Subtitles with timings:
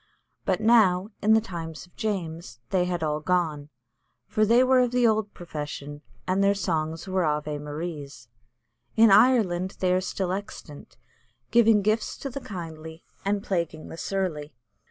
[0.45, 3.69] But now, in the times of James, they had all gone,
[4.25, 8.27] for "they were of the old profession," and "their songs were Ave Maries."
[8.97, 10.97] In Ireland they are still extant,
[11.51, 14.55] giving gifts to the kindly, and plaguing the surly.